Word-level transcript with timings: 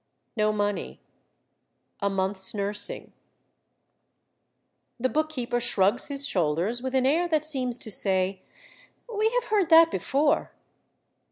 no 0.35 0.51
money... 0.51 0.99
a 1.99 2.09
month's 2.09 2.55
nursing..." 2.55 3.13
A 5.03 5.07
Book 5.07 5.29
keeper, 5.29 5.59
205 5.61 5.61
The 5.61 5.61
book 5.61 5.61
keeper 5.61 5.61
shrugs 5.61 6.05
his 6.07 6.25
shoulders 6.27 6.81
with 6.81 6.95
an 6.95 7.05
air 7.05 7.27
that 7.27 7.45
seems 7.45 7.77
to 7.77 7.91
say, 7.91 8.41
—"We 9.15 9.29
have 9.35 9.51
heard 9.51 9.69
that 9.69 9.91
before." 9.91 10.53